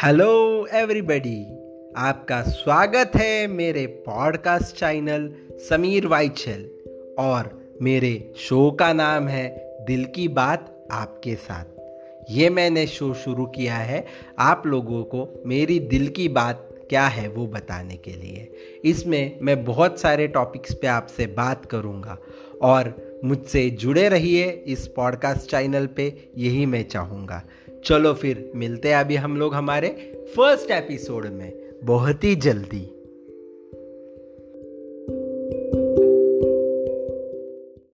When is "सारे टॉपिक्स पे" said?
20.00-20.86